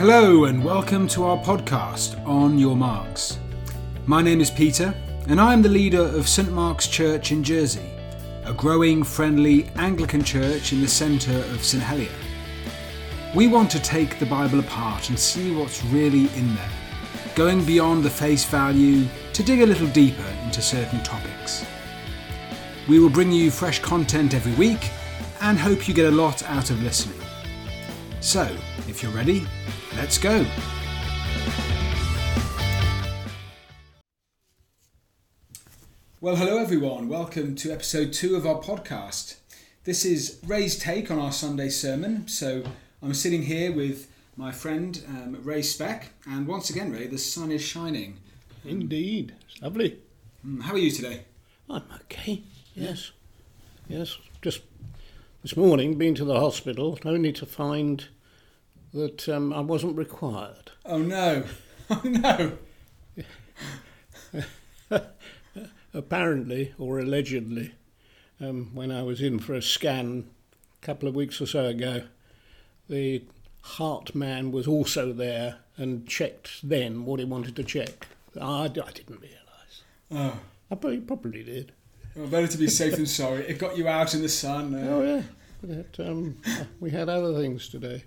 [0.00, 3.38] Hello, and welcome to our podcast, On Your Marks.
[4.06, 4.94] My name is Peter,
[5.28, 7.90] and I am the leader of St Mark's Church in Jersey,
[8.44, 12.08] a growing, friendly Anglican church in the centre of St Helier.
[13.36, 16.70] We want to take the Bible apart and see what's really in there,
[17.34, 21.66] going beyond the face value to dig a little deeper into certain topics.
[22.88, 24.88] We will bring you fresh content every week
[25.42, 27.20] and hope you get a lot out of listening.
[28.20, 28.42] So,
[28.86, 29.46] if you're ready,
[29.96, 30.44] let's go.
[36.20, 37.08] Well, hello everyone.
[37.08, 39.36] Welcome to episode two of our podcast.
[39.84, 42.28] This is Ray's take on our Sunday sermon.
[42.28, 42.62] So,
[43.02, 47.50] I'm sitting here with my friend um, Ray Speck, and once again, Ray, the sun
[47.50, 48.18] is shining.
[48.64, 49.34] Indeed.
[49.48, 49.98] It's lovely.
[50.46, 51.22] Mm, How are you today?
[51.70, 52.42] I'm okay.
[52.74, 53.12] Yes.
[53.88, 54.16] Yes.
[54.42, 54.60] Just
[55.42, 58.08] this morning, been to the hospital only to find
[58.92, 60.72] that um, I wasn't required.
[60.84, 61.44] Oh no!
[61.92, 62.52] Oh no!
[65.92, 67.72] Apparently, or allegedly,
[68.40, 70.30] um, when I was in for a scan
[70.80, 72.04] a couple of weeks or so ago,
[72.88, 73.24] the
[73.62, 78.06] heart man was also there and checked then what he wanted to check.
[78.40, 79.82] I, I didn't realise.
[80.12, 80.38] Oh,
[80.70, 81.72] I probably, probably did.
[82.16, 83.46] Well, better to be safe than sorry.
[83.48, 84.74] It got you out in the sun.
[84.74, 85.22] Uh, Oh yeah,
[85.62, 86.36] but, um,
[86.80, 88.04] we had other things today.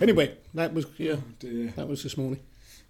[0.00, 1.72] Anyway, that was yeah, dear.
[1.76, 2.40] that was this morning.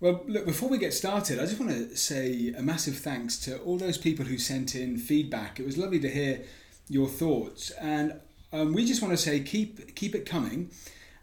[0.00, 3.58] Well, look, before we get started, I just want to say a massive thanks to
[3.58, 5.61] all those people who sent in feedback.
[5.61, 6.42] It was lovely to hear
[6.88, 8.19] your thoughts, and
[8.53, 10.70] um, we just want to say keep keep it coming,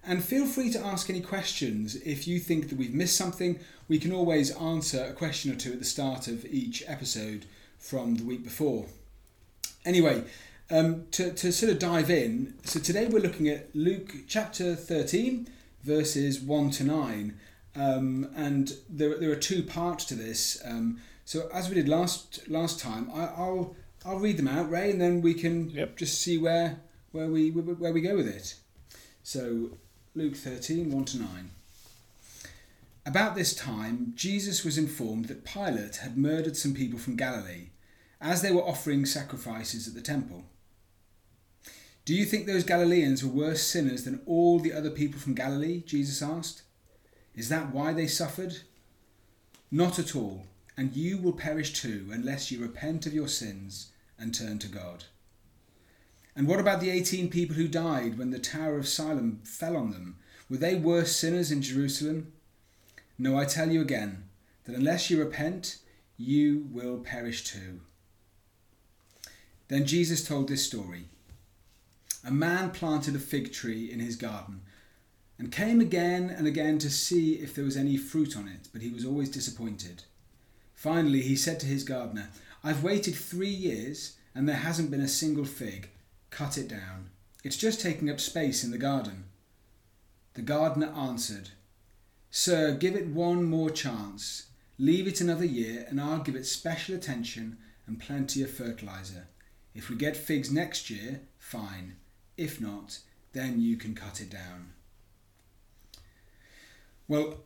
[0.06, 3.60] and feel free to ask any questions if you think that we've missed something.
[3.88, 7.46] We can always answer a question or two at the start of each episode
[7.80, 8.88] from the week before.
[9.88, 10.22] Anyway,
[10.70, 15.48] um, to, to sort of dive in, so today we're looking at Luke chapter 13,
[15.82, 17.40] verses 1 to 9.
[17.74, 20.62] Um, and there, there are two parts to this.
[20.66, 24.92] Um, so as we did last last time, I, I'll I'll read them out, Ray,
[24.92, 25.96] and then we can Yep.
[25.96, 26.82] just see where
[27.14, 28.56] where we where we go with it.
[29.24, 29.70] So
[30.16, 31.52] Luke 13, 1 to 9.
[33.06, 37.68] About this time, Jesus was informed that Pilate had murdered some people from Galilee
[38.20, 40.46] as they were offering sacrifices at the temple.
[42.06, 45.84] Do you think those Galileans were worse sinners than all the other people from Galilee?
[45.86, 46.62] Jesus asked.
[47.36, 48.60] Is that why they suffered?
[49.70, 50.46] Not at all,
[50.78, 55.04] and you will perish too unless you repent of your sins and turn to God.
[56.36, 59.92] And what about the 18 people who died when the Tower of Siloam fell on
[59.92, 60.16] them?
[60.50, 62.32] Were they worse sinners in Jerusalem?
[63.20, 64.24] No, I tell you again
[64.66, 65.80] that unless you repent,
[66.16, 67.82] you will perish too.
[69.68, 71.10] Then Jesus told this story.
[72.26, 74.62] A man planted a fig tree in his garden
[75.38, 78.82] and came again and again to see if there was any fruit on it, but
[78.82, 80.04] he was always disappointed.
[80.74, 82.30] Finally, he said to his gardener,
[82.64, 85.90] I've waited three years and there hasn't been a single fig.
[86.30, 87.10] Cut it down.
[87.44, 89.26] It's just taking up space in the garden.
[90.34, 91.50] The gardener answered,
[92.30, 94.48] Sir, give it one more chance.
[94.78, 97.58] Leave it another year and I'll give it special attention
[97.88, 99.28] and plenty of fertilizer.
[99.78, 101.96] If we get figs next year, fine.
[102.36, 103.00] If not,
[103.34, 104.74] then you can cut it down.
[107.08, 107.38] Well,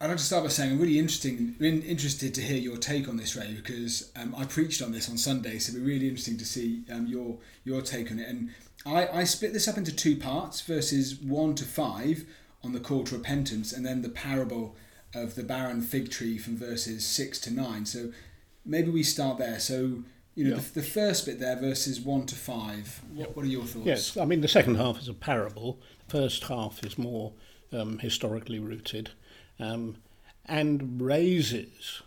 [0.00, 3.08] I'd like to start by saying I'm really interesting, in- interested to hear your take
[3.08, 6.08] on this, Ray, because um, I preached on this on Sunday, so it'd be really
[6.08, 8.28] interesting to see um, your your take on it.
[8.28, 8.50] And
[8.86, 12.24] I, I split this up into two parts, verses one to five
[12.62, 14.76] on the call to repentance, and then the parable
[15.14, 17.84] of the barren fig tree from verses six to nine.
[17.84, 18.12] So
[18.64, 19.58] maybe we start there.
[19.58, 20.04] So
[20.38, 20.62] you know, Yeah.
[20.74, 23.02] the, the first bit there, verses one to five.
[23.12, 23.86] What, what are your thoughts?
[23.86, 25.80] Yes, I mean the second half is a parable.
[26.08, 27.32] First half is more
[27.72, 29.10] um, historically rooted,
[29.58, 29.96] um,
[30.46, 32.02] and raises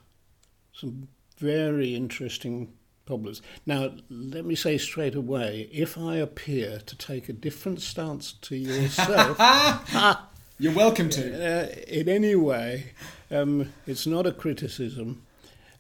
[0.73, 2.71] some very interesting
[3.05, 3.41] problems.
[3.65, 8.55] Now, let me say straight away, if I appear to take a different stance to
[8.55, 9.37] yourself,
[10.59, 11.23] You're welcome to.
[11.23, 12.93] uh, in any way,
[13.31, 15.23] um, it's not a criticism,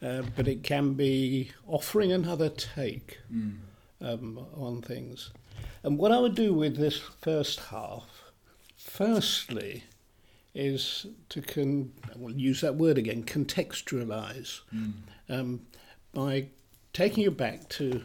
[0.01, 3.19] uh, but it can be offering another take
[4.01, 5.31] um, on things.
[5.83, 8.23] And what I would do with this first half,
[8.77, 9.83] firstly,
[10.53, 14.61] is to con- we'll use that word again, contextualize,
[15.29, 15.61] um,
[16.13, 16.47] by
[16.93, 18.03] taking you back to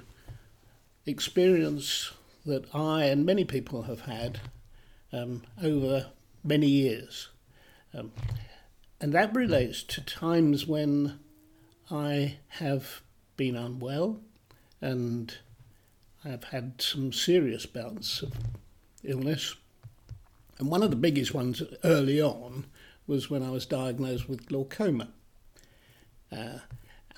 [1.06, 2.12] experience
[2.44, 4.40] that I and many people have had
[5.12, 6.06] um, over
[6.44, 7.28] many years.
[7.92, 8.12] Um,
[9.00, 11.18] and that relates to times when
[11.90, 13.02] I have
[13.36, 14.20] been unwell
[14.80, 15.34] and
[16.24, 18.32] I've had some serious bouts of
[19.04, 19.54] illness.
[20.58, 22.66] And one of the biggest ones early on
[23.06, 25.08] was when I was diagnosed with glaucoma.
[26.32, 26.58] Uh,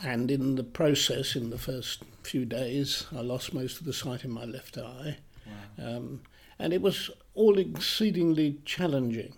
[0.03, 4.25] and in the process, in the first few days, I lost most of the sight
[4.25, 5.19] in my left eye.
[5.47, 5.97] Wow.
[5.97, 6.21] Um,
[6.59, 9.35] and it was all exceedingly challenging.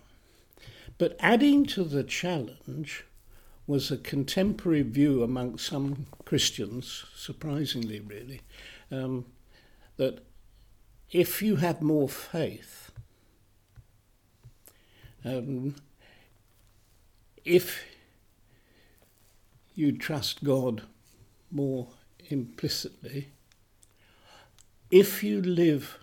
[0.97, 3.05] But adding to the challenge
[3.71, 8.41] was a contemporary view among some Christians, surprisingly, really,
[8.91, 9.25] um,
[9.95, 10.25] that
[11.09, 12.91] if you have more faith,
[15.23, 15.73] um,
[17.45, 17.85] if
[19.73, 20.81] you trust God
[21.49, 21.87] more
[22.29, 23.29] implicitly,
[24.91, 25.97] if you live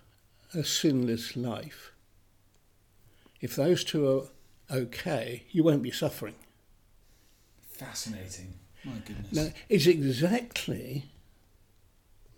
[0.55, 1.91] a sinless life,
[3.41, 6.33] if those two are okay, you won't be suffering.
[7.79, 8.55] Fascinating.
[8.83, 9.31] My goodness.
[9.31, 11.05] Now, it's exactly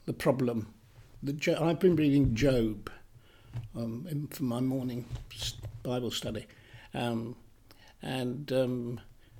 [0.05, 0.71] the problem.
[1.23, 2.91] That I've been reading Job
[3.75, 5.05] um, for my morning
[5.81, 6.45] Bible study,
[6.93, 7.35] um,
[8.03, 8.99] and um,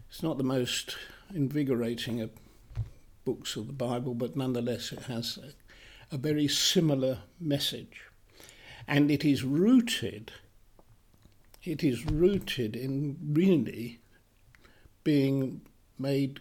[0.09, 0.97] it's not the most
[1.35, 2.31] invigorating of
[3.23, 8.05] books of the Bible, but nonetheless it has a, a very similar message.
[8.87, 10.31] And it is rooted,
[11.63, 13.99] it is rooted in really
[15.03, 15.61] being
[16.01, 16.39] made,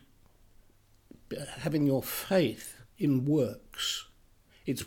[1.59, 4.07] having your faith in works.
[4.67, 4.85] It's,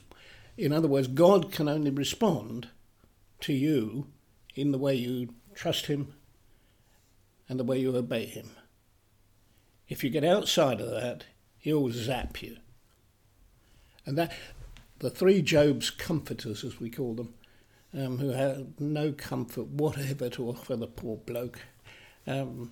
[0.57, 2.69] in other words, God can only respond
[3.41, 4.07] to you
[4.55, 6.13] in the way you trust Him
[7.49, 8.51] and the way you obey Him.
[9.89, 11.25] If you get outside of that,
[11.57, 12.57] he'll zap you.
[14.05, 14.33] And that
[14.99, 17.33] the three Job's comforters, as we call them,
[17.93, 21.59] um, who had no comfort whatever to offer the poor bloke,
[22.25, 22.71] um,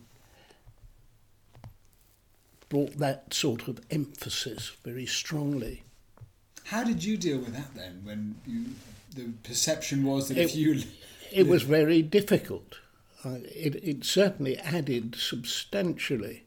[2.71, 5.83] brought that sort of emphasis very strongly.
[6.63, 8.00] How did you deal with that then?
[8.06, 8.63] When you,
[9.13, 10.81] the perception was that it, if you,
[11.33, 12.79] it was very difficult.
[13.25, 16.45] Uh, it, it certainly added substantially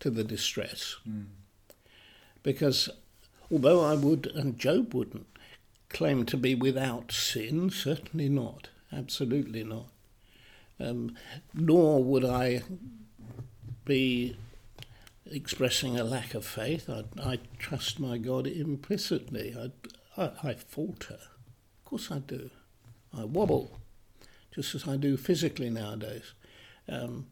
[0.00, 0.96] to the distress.
[1.06, 1.26] Mm.
[2.42, 2.88] Because
[3.52, 5.26] although I would, and Job wouldn't,
[5.90, 9.88] claim to be without sin, certainly not, absolutely not.
[10.80, 11.16] Um,
[11.52, 12.62] nor would I
[13.84, 14.36] be
[15.30, 16.88] expressing a lack of faith.
[16.88, 19.54] I, I trust my God implicitly.
[19.58, 21.18] I, I, I falter.
[21.18, 22.50] Of course I do.
[23.16, 23.78] I wobble,
[24.54, 26.32] just as I do physically nowadays.
[26.88, 27.26] Um,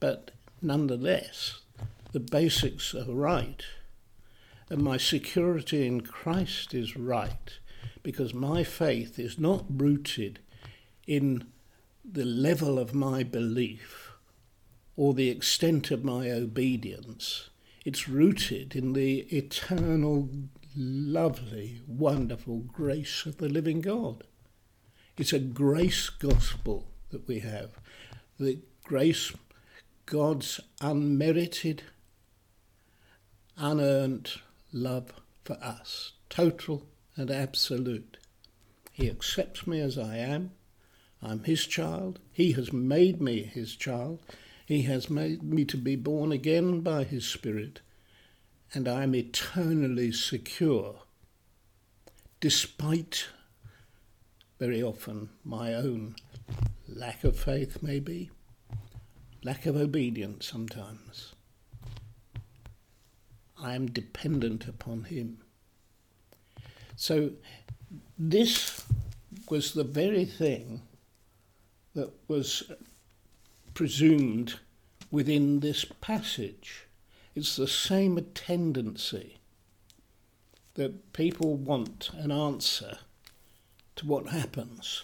[0.00, 0.30] but
[0.62, 1.60] nonetheless,
[2.12, 3.62] the basics are right.
[4.70, 7.58] And my security in Christ is right
[8.02, 10.38] because my faith is not rooted
[11.06, 11.46] in
[12.04, 14.07] the level of my belief
[14.98, 17.50] or the extent of my obedience.
[17.84, 20.28] It's rooted in the eternal,
[20.76, 24.24] lovely, wonderful grace of the living God.
[25.16, 27.78] It's a grace gospel that we have.
[28.40, 29.32] The grace,
[30.04, 31.84] God's unmerited
[33.56, 34.32] unearned
[34.72, 35.12] love
[35.44, 38.16] for us, total and absolute.
[38.90, 40.50] He accepts me as I am.
[41.22, 42.18] I'm his child.
[42.32, 44.18] He has made me his child.
[44.68, 47.80] He has made me to be born again by his Spirit.
[48.74, 51.04] And I am eternally secure,
[52.38, 53.28] despite
[54.58, 56.16] very often my own
[56.86, 58.30] lack of faith, maybe,
[59.42, 61.32] lack of obedience sometimes.
[63.58, 65.38] I am dependent upon Him.
[66.94, 67.30] So,
[68.18, 68.84] this
[69.48, 70.82] was the very thing
[71.94, 72.70] that was
[73.78, 74.56] presumed
[75.08, 76.88] within this passage.
[77.36, 79.38] It's the same tendency
[80.74, 82.98] that people want an answer
[83.94, 85.00] to what happens.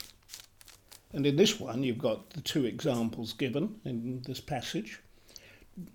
[1.12, 4.98] And in this one, you've got the two examples given in this passage.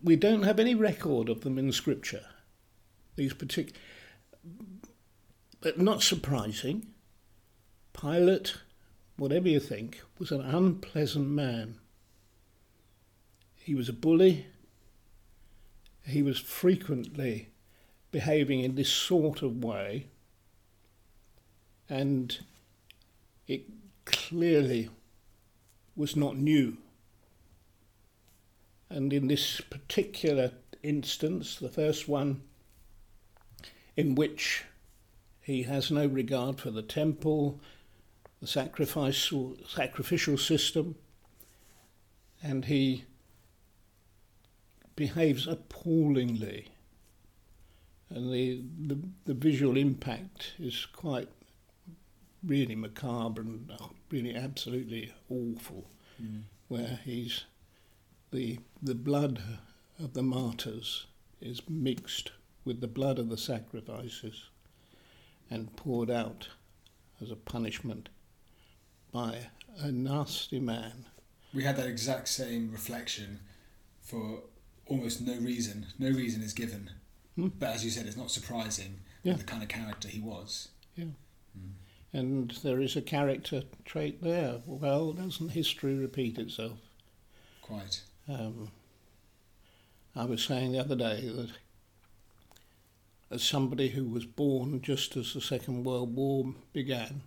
[0.02, 2.28] We don't have any record of them in Scripture
[3.18, 3.78] these particular.
[5.60, 6.88] But not surprising,
[7.92, 8.56] Pilate,
[9.18, 11.76] whatever you think, was an unpleasant man.
[13.70, 14.48] He was a bully.
[16.04, 17.50] He was frequently
[18.10, 20.08] behaving in this sort of way.
[21.88, 22.36] And
[23.48, 23.66] it
[24.06, 24.90] clearly
[25.96, 26.78] was not new.
[28.90, 32.42] And in this particular instance, the first one,
[33.96, 34.64] in which
[35.42, 37.60] he has no regard for the temple,
[38.42, 40.96] the sacrificial, sacrificial system,
[42.42, 43.04] and he
[45.00, 46.68] behaves appallingly.
[48.10, 51.30] And the, the, the visual impact is quite
[52.46, 53.72] really macabre and
[54.12, 55.90] really absolutely awful,
[56.22, 56.42] mm.
[56.68, 57.46] where he's
[58.32, 59.42] the the blood
[60.04, 61.08] of the martyrs
[61.42, 62.32] is mixed
[62.66, 64.50] with the blood of the sacrifices
[65.50, 66.50] and poured out
[67.22, 68.10] as a punishment
[69.14, 69.48] by
[69.80, 71.06] a nasty man.
[71.54, 73.40] We had that exact same reflection
[74.02, 74.44] for
[74.90, 75.86] almost no reason.
[75.98, 76.90] No reason is given.
[77.36, 77.48] Hmm.
[77.60, 79.34] But as you said, it's not surprising Yeah.
[79.34, 80.70] the kind of character he was.
[80.96, 81.06] Yeah.
[82.12, 84.62] And there is a character trait there.
[84.66, 86.80] Well, doesn't history repeat itself?
[87.62, 88.02] Quite.
[88.28, 88.72] Um,
[90.16, 91.52] I was saying the other day that
[93.30, 97.22] as somebody who was born just as the Second World War began,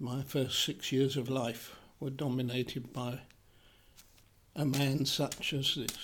[0.00, 3.20] my first six years of life were dominated by
[4.56, 5.96] a man such as this.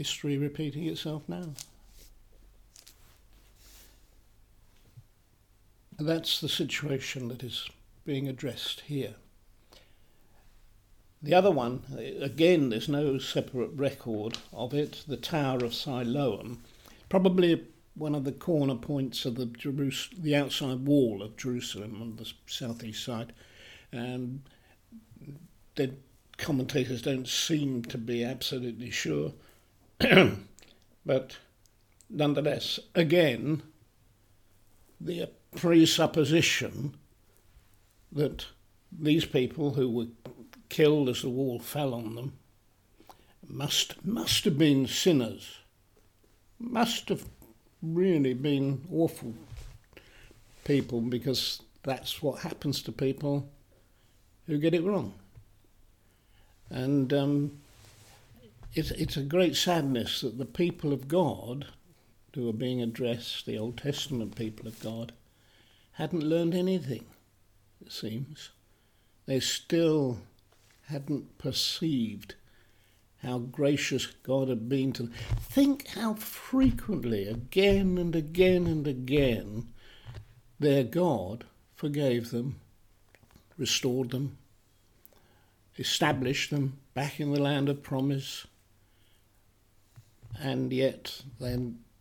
[0.00, 1.52] History repeating itself now.
[5.98, 7.68] And that's the situation that is
[8.06, 9.16] being addressed here.
[11.22, 11.82] The other one,
[12.18, 15.04] again, there's no separate record of it.
[15.06, 16.62] The Tower of Siloam,
[17.10, 22.16] probably one of the corner points of the Jerus- the outside wall of Jerusalem on
[22.16, 23.34] the southeast side.
[23.92, 24.40] And
[25.74, 25.92] the
[26.38, 29.34] commentators don't seem to be absolutely sure,
[31.06, 31.36] but
[32.08, 33.62] nonetheless, again,
[35.00, 36.94] the presupposition
[38.12, 38.46] that
[38.92, 40.06] these people who were
[40.68, 42.32] killed as the wall fell on them
[43.46, 45.58] must must have been sinners
[46.58, 47.24] must have
[47.82, 49.34] really been awful
[50.64, 53.48] people because that's what happens to people
[54.46, 55.14] who get it wrong.
[56.68, 57.60] And um,
[58.74, 61.66] it's, it's a great sadness that the people of God
[62.34, 65.12] who are being addressed, the Old Testament people of God,
[65.92, 67.04] hadn't learned anything,
[67.84, 68.50] it seems.
[69.26, 70.18] They still
[70.86, 72.34] hadn't perceived
[73.22, 75.12] how gracious God had been to them.
[75.40, 79.68] Think how frequently, again and again and again,
[80.58, 82.60] their God forgave them,
[83.58, 84.38] restored them,
[85.76, 88.46] established them back in the land of promise,
[90.38, 91.56] and yet they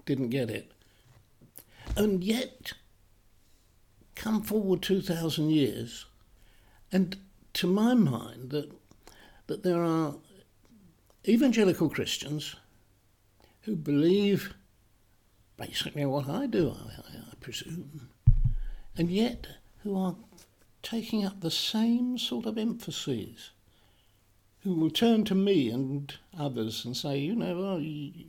[0.06, 0.72] didn't get it.
[1.96, 2.74] And yet,
[4.16, 6.06] come forward 2,000 years,
[6.92, 7.18] and
[7.54, 8.72] to my mind, that,
[9.48, 10.16] that there are
[11.28, 12.56] evangelical Christians
[13.62, 14.54] who believe
[15.58, 18.10] basically what I do, I, I, I presume,
[18.98, 19.48] and yet
[19.84, 20.16] who are
[20.82, 23.52] taking up the same sort of emphases,
[24.76, 28.26] will turn to me and others and say, you know, you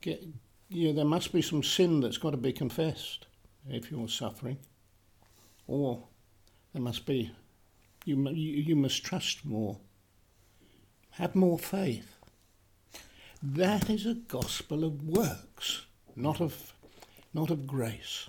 [0.00, 0.22] get,
[0.68, 3.26] you know, there must be some sin that's got to be confessed
[3.68, 4.58] if you're suffering,
[5.66, 6.02] or
[6.72, 7.30] there must be,
[8.04, 9.78] you, you, must trust more,
[11.12, 12.16] have more faith.
[13.42, 16.72] That is a gospel of works, not of,
[17.34, 18.28] not of grace.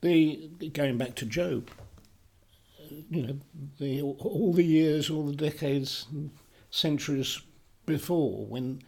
[0.00, 1.70] The going back to Job,
[3.10, 3.36] you know,
[3.78, 6.06] the all the years, all the decades,
[6.70, 7.40] centuries
[7.86, 8.82] before, when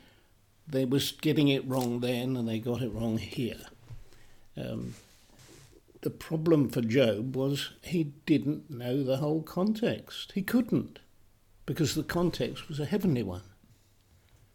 [0.66, 3.66] they was getting it wrong then and they got it wrong here.
[4.56, 4.94] Um,
[6.02, 10.32] the problem for Job was he didn't know the whole context.
[10.32, 10.98] He couldn't,
[11.66, 13.42] because the context was a heavenly one.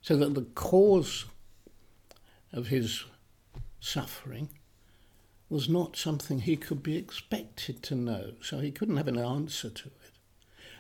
[0.01, 1.25] So that the cause
[2.54, 3.06] of his
[3.80, 4.50] suffering
[5.50, 9.70] was not something he could be expected to know, so he couldn't have an answer
[9.70, 10.12] to it.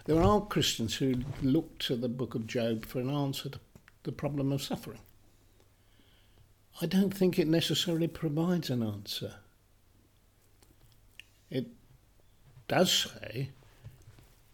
[0.05, 3.59] There are Christians who look to the book of Job for an answer to
[4.03, 4.99] the problem of suffering.
[6.81, 9.35] I don't think it necessarily provides an answer.
[11.49, 11.67] It
[12.67, 13.49] does say,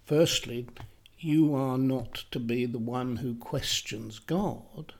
[0.06, 0.68] firstly,
[1.20, 4.94] you are not to be the one who questions God.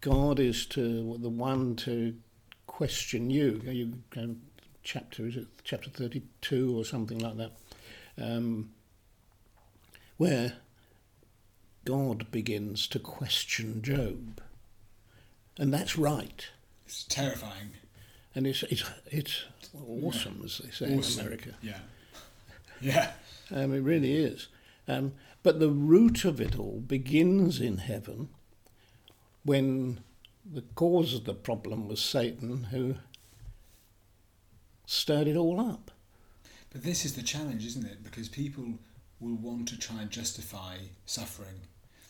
[0.00, 2.14] God is to the one to
[2.80, 3.60] question you.
[3.66, 4.36] You go
[4.82, 7.52] chapter is it chapter thirty two or something like that,
[8.18, 8.70] um,
[10.16, 10.54] where
[11.84, 14.40] God begins to question Job,
[15.58, 16.48] and that's right.
[16.86, 17.72] It's terrifying.
[18.34, 19.44] And it's it's it's
[20.02, 21.20] awesome, as they say Awesome.
[21.20, 21.54] in America.
[21.60, 21.80] Yeah.
[22.80, 23.10] Yeah.
[23.50, 24.48] Um, it really is.
[24.88, 28.30] Um, but the root of it all begins in heaven
[29.44, 30.00] when
[30.44, 32.96] the cause of the problem was Satan who
[34.86, 35.90] stirred it all up.
[36.70, 38.02] But this is the challenge, isn't it?
[38.02, 38.64] Because people
[39.18, 41.60] will want to try and justify suffering.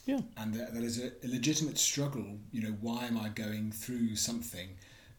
[0.07, 0.21] Yeah.
[0.37, 4.17] And there, there is a, a legitimate struggle, you know, why am I going through
[4.17, 4.69] something?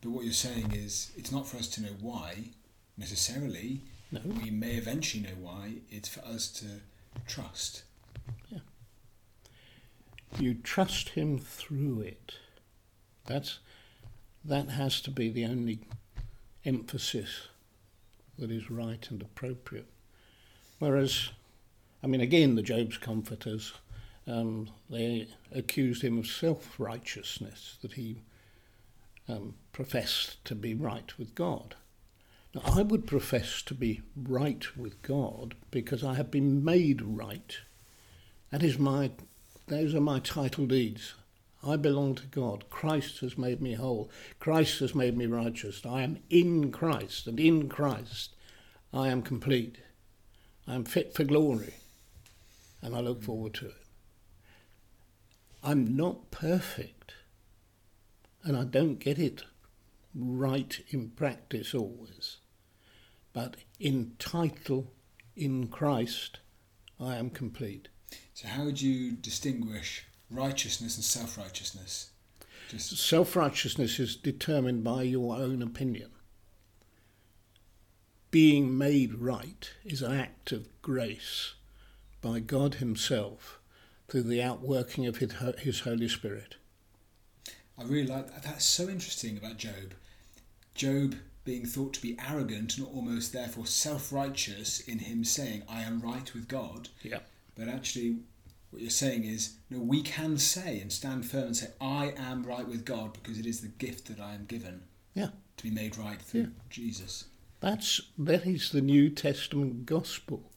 [0.01, 2.49] But what you're saying is it's not for us to know why
[2.97, 3.81] necessarily.
[4.11, 4.21] No.
[4.43, 5.75] We may eventually know why.
[5.89, 6.65] It's for us to
[7.27, 7.83] trust.
[8.49, 8.59] Yeah.
[10.39, 12.33] you trust Him through it.
[13.31, 13.59] That's,
[14.43, 15.79] that has to be the only
[16.65, 17.47] emphasis
[18.38, 19.88] that is right and appropriate.
[20.79, 21.29] Whereas,
[22.03, 23.73] I mean, again, the Job's comforters,
[24.27, 28.21] um, they accused him of self righteousness, that he
[29.29, 31.75] um, professed to be right with God.
[32.53, 37.57] Now, I would profess to be right with God because I have been made right.
[38.50, 39.11] That is my,
[39.67, 41.13] those are my title deeds.
[41.63, 42.69] I belong to God.
[42.69, 44.09] Christ has made me whole.
[44.39, 45.85] Christ has made me righteous.
[45.85, 48.35] I am in Christ, and in Christ
[48.93, 49.77] I am complete.
[50.67, 51.75] I am fit for glory,
[52.81, 53.75] and I look forward to it.
[55.63, 57.13] I'm not perfect,
[58.43, 59.43] and I don't get it
[60.15, 62.37] right in practice always.
[63.33, 64.91] But in title,
[65.35, 66.39] in Christ,
[66.99, 67.87] I am complete.
[68.33, 72.11] So, how would you distinguish righteousness and self righteousness?
[72.69, 72.97] Just...
[72.97, 76.11] Self righteousness is determined by your own opinion.
[78.31, 81.55] Being made right is an act of grace
[82.21, 83.59] by God Himself
[84.07, 86.55] through the outworking of His Holy Spirit.
[87.77, 88.43] I really like that.
[88.43, 89.93] That's so interesting about Job.
[90.75, 95.81] Job being thought to be arrogant and almost therefore self righteous in him saying, I
[95.81, 96.89] am right with God.
[97.01, 97.19] Yeah.
[97.55, 98.17] But actually,
[98.71, 102.43] what you're saying is, no, we can say and stand firm and say, I am
[102.43, 104.83] right with God because it is the gift that I am given.
[105.13, 105.29] Yeah.
[105.57, 106.47] To be made right through yeah.
[106.69, 107.25] Jesus.
[107.59, 110.51] That's that is the New Testament gospel.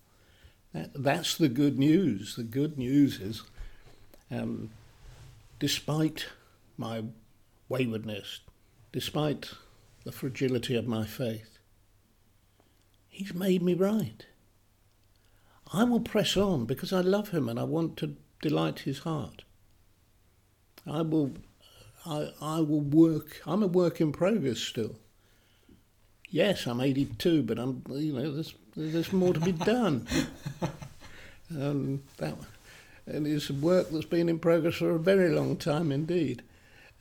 [0.72, 2.36] That, that's the good news.
[2.36, 3.42] The good news is,
[4.30, 4.70] um,
[5.58, 6.26] despite
[6.78, 7.04] my
[7.68, 8.40] waywardness,
[8.92, 9.50] despite
[10.04, 11.58] the fragility of my faith,
[13.08, 14.26] He's made me right.
[15.74, 19.42] I will press on because I love him and I want to delight his heart.
[20.86, 21.32] I will,
[22.06, 23.40] I, I will work.
[23.44, 24.94] I'm a work in progress still.
[26.30, 30.06] Yes, I'm 82, but I'm, you know, there's, there's more to be done.
[31.50, 32.36] um, that,
[33.06, 36.42] and it's work that's been in progress for a very long time indeed.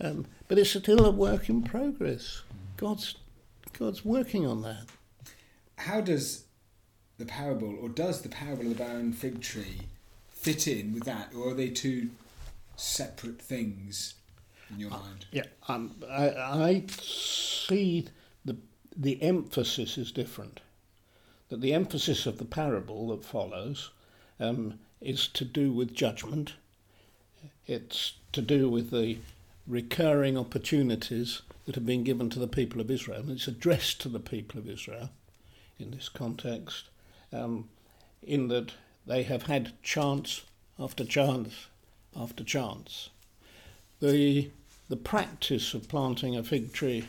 [0.01, 2.41] Um, but it's still a work in progress.
[2.77, 3.15] God's,
[3.77, 4.85] God's working on that.
[5.77, 6.45] How does
[7.23, 9.81] the parable, or does the parable of the barren fig tree
[10.29, 12.09] fit in with that, or are they two
[12.75, 14.15] separate things
[14.69, 15.25] in your uh, mind?
[15.31, 18.07] Yeah, um, I, I see
[18.43, 18.57] the
[18.95, 20.59] the emphasis is different.
[21.47, 23.91] That the emphasis of the parable that follows
[24.39, 26.53] um, is to do with judgment.
[27.67, 29.19] It's to do with the
[29.65, 33.21] recurring opportunities that have been given to the people of Israel.
[33.21, 35.11] And it's addressed to the people of Israel
[35.79, 36.89] in this context
[37.33, 37.69] um,
[38.21, 38.73] in that
[39.05, 40.41] they have had chance
[40.79, 41.67] after chance
[42.15, 43.09] after chance.
[43.99, 44.49] The,
[44.89, 47.07] the practice of planting a fig tree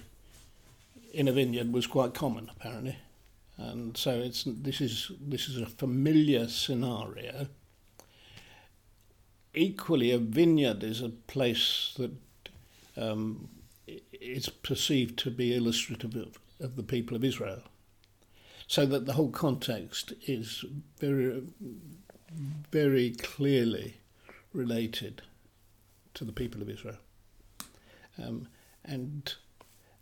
[1.12, 2.96] in a vineyard was quite common, apparently.
[3.56, 7.46] And so it's, this, is, this is a familiar scenario.
[9.54, 12.12] Equally, a vineyard is a place that
[12.96, 13.48] um,
[14.12, 17.62] is perceived to be illustrative of, of the people of Israel
[18.74, 20.64] so that the whole context is
[20.98, 21.44] very,
[22.72, 23.98] very clearly
[24.52, 25.22] related
[26.12, 26.96] to the people of Israel.
[28.18, 28.48] Um,
[28.84, 29.32] and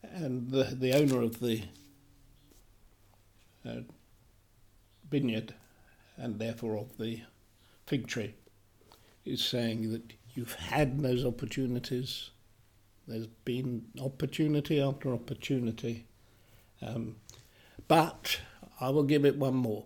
[0.03, 1.65] and the the owner of the
[3.69, 3.83] uh,
[5.11, 5.53] vineyard
[6.17, 7.21] and therefore of the
[7.87, 8.33] fig tree
[9.27, 12.31] is saying that you've had those opportunities.
[13.07, 16.07] There's been opportunity after opportunity,
[16.81, 17.17] um,
[17.87, 18.41] but
[18.83, 19.85] I will give it one more.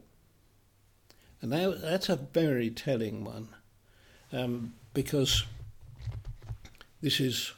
[1.43, 3.49] And that, that's a very telling one
[4.33, 5.45] um, because
[7.03, 7.53] this is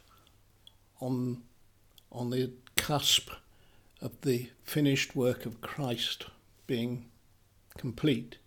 [1.01, 1.43] on,
[2.11, 3.31] on the cusp
[4.03, 6.27] of the finished work of Christ
[6.67, 7.05] being
[7.77, 8.39] complete,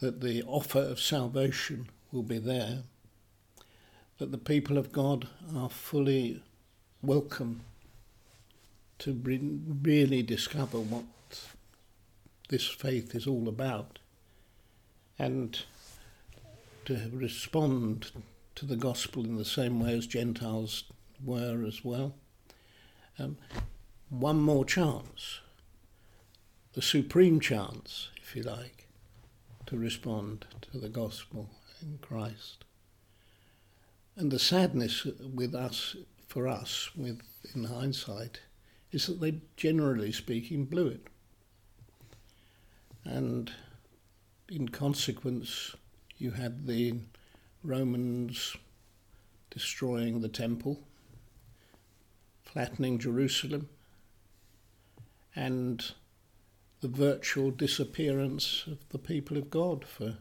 [0.00, 2.82] that the offer of salvation will be there,
[4.18, 6.42] that the people of God are fully
[7.00, 7.62] welcome
[8.98, 9.14] to
[9.82, 11.04] really discover what
[12.52, 13.98] this faith is all about
[15.18, 15.62] and
[16.84, 18.10] to respond
[18.54, 20.84] to the gospel in the same way as Gentiles
[21.24, 22.14] were as well.
[23.18, 23.38] Um,
[24.10, 25.40] one more chance,
[26.74, 28.86] the supreme chance, if you like,
[29.64, 31.48] to respond to the gospel
[31.80, 32.66] in Christ.
[34.14, 35.96] And the sadness with us,
[36.28, 37.22] for us, with
[37.54, 38.40] in hindsight,
[38.90, 41.06] is that they, generally speaking, blew it.
[43.04, 43.52] And
[44.48, 45.74] in consequence,
[46.18, 46.94] you had the
[47.64, 48.56] Romans
[49.50, 50.80] destroying the temple,
[52.42, 53.68] flattening Jerusalem,
[55.34, 55.92] and
[56.80, 60.16] the virtual disappearance of the people of God for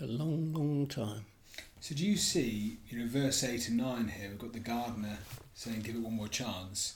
[0.00, 1.26] a long, long time.
[1.80, 5.18] So do you see, you know, verse 8 and 9 here, we've got the gardener
[5.52, 6.94] saying, give it one more chance.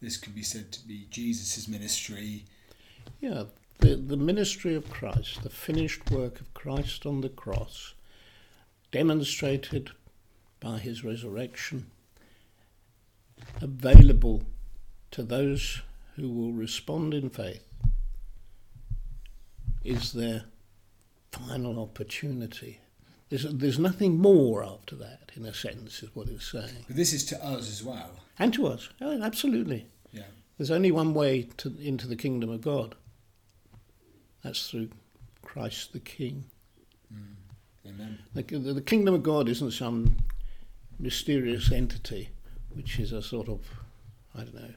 [0.00, 2.44] This could be said to be Jesus' ministry.
[3.20, 3.44] Yeah,
[3.80, 7.94] the, the ministry of Christ, the finished work of Christ on the cross,
[8.92, 9.90] demonstrated
[10.60, 11.90] by his resurrection,
[13.60, 14.42] available
[15.10, 15.82] to those
[16.16, 17.64] who will respond in faith,
[19.84, 20.44] is their
[21.32, 22.80] final opportunity.
[23.28, 26.84] There's, there's nothing more after that, in a sense, is what it's saying.
[26.86, 28.10] But this is to us as well.
[28.38, 29.86] And to us, oh, absolutely.
[30.12, 30.24] Yeah.
[30.58, 32.96] There's only one way to, into the kingdom of God.
[34.42, 34.90] That's through
[35.42, 36.44] Christ the King.
[37.12, 37.34] Mm.
[37.88, 38.18] Amen.
[38.34, 40.16] The, the, the kingdom of God isn't some
[40.98, 42.28] mysterious entity,
[42.70, 43.60] which is a sort of,
[44.34, 44.74] I don't know,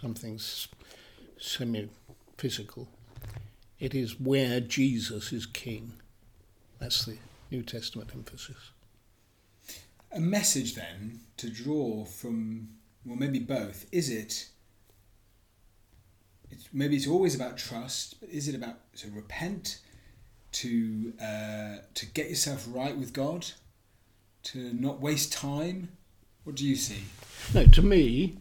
[0.00, 0.40] something
[1.38, 1.88] semi
[2.38, 2.88] physical.
[3.80, 5.94] It is where Jesus is king.
[6.78, 7.18] That's the
[7.50, 8.70] New Testament emphasis.
[10.12, 12.68] A message then to draw from,
[13.04, 13.86] well, maybe both.
[13.90, 14.48] Is it?
[16.54, 19.80] It's, maybe it's always about trust, but is it about to repent,
[20.52, 23.46] to uh, to get yourself right with God,
[24.44, 25.88] to not waste time?
[26.44, 27.04] What do you see?
[27.54, 28.36] No, to me,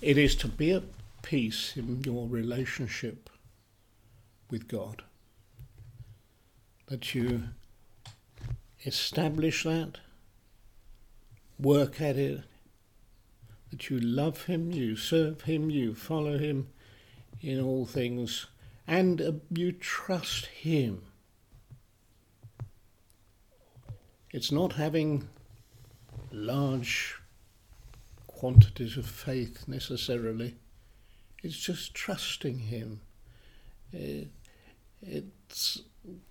[0.00, 0.84] it is to be at
[1.22, 3.28] peace in your relationship
[4.50, 5.02] with God.
[6.86, 7.42] That you
[8.86, 9.98] establish that,
[11.58, 12.42] work at it,
[13.70, 16.68] that you love Him, you serve Him, you follow Him
[17.40, 18.46] in all things,
[18.86, 21.02] and uh, you trust Him.
[24.32, 25.28] It's not having
[26.30, 27.16] large
[28.26, 30.56] quantities of faith necessarily.
[31.42, 33.00] It's just trusting Him.
[33.92, 34.28] It,
[35.02, 35.82] it's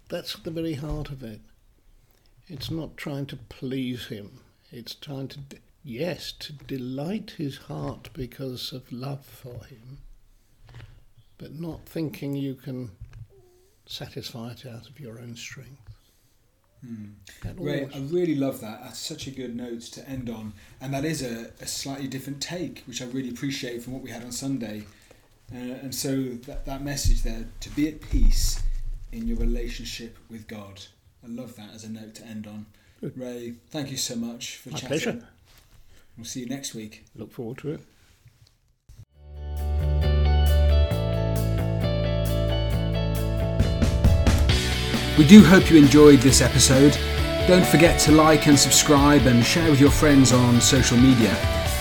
[0.09, 1.41] that's the very heart of it.
[2.47, 4.39] It's not trying to please Him.
[4.71, 5.39] It's trying to,
[5.83, 9.99] yes, to delight His heart because of love for Him,
[11.37, 12.91] but not thinking you can
[13.85, 15.81] satisfy it out of your own strength.
[16.85, 17.13] Mm.
[17.57, 18.83] Ray, I really love that.
[18.83, 20.53] That's such a good note to end on.
[20.79, 24.11] And that is a, a slightly different take, which I really appreciate from what we
[24.11, 24.83] had on Sunday.
[25.53, 28.61] Uh, and so that, that message there, to be at peace
[29.11, 30.81] in your relationship with God.
[31.23, 32.65] I love that as a note to end on.
[33.01, 33.17] Good.
[33.17, 34.87] Ray, thank you so much for My chatting.
[34.87, 35.27] pleasure.
[36.17, 37.05] We'll see you next week.
[37.15, 37.81] Look forward to it.
[45.17, 46.95] We do hope you enjoyed this episode.
[47.47, 51.33] Don't forget to like and subscribe and share with your friends on social media.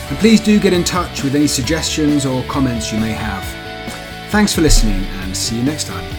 [0.09, 3.45] And please do get in touch with any suggestions or comments you may have.
[4.31, 6.16] Thanks for listening and see you next time.